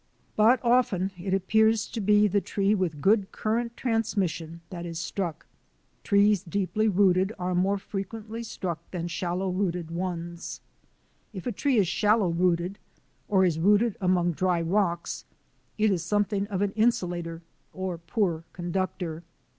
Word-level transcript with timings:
But 0.35 0.59
often 0.63 1.11
it 1.15 1.31
ap 1.31 1.45
pears 1.47 1.85
to 1.91 2.01
be 2.01 2.27
the 2.27 2.41
tree 2.41 2.73
with 2.73 3.01
good 3.01 3.31
current 3.31 3.77
transmission 3.77 4.61
that 4.71 4.83
is 4.83 4.97
struck. 4.97 5.45
Trees 6.03 6.41
deeply 6.41 6.87
rooted 6.87 7.33
are 7.37 7.53
more 7.53 7.77
fre 7.77 7.99
quently 7.99 8.43
struck 8.43 8.79
than 8.89 9.07
shallow 9.07 9.51
rooted 9.51 9.91
ones. 9.91 10.59
If 11.33 11.45
a 11.45 11.51
tree 11.51 11.77
is 11.77 11.87
shallow 11.87 12.29
rooted, 12.29 12.79
or 13.27 13.45
is 13.45 13.59
rooted 13.59 13.95
among 14.01 14.31
dry 14.31 14.59
rocks, 14.63 15.23
it 15.77 15.91
is 15.91 16.03
something 16.03 16.47
of 16.47 16.63
an 16.63 16.71
insulator, 16.71 17.43
or 17.71 17.99
poor 17.99 18.43
conductor. 18.53 19.21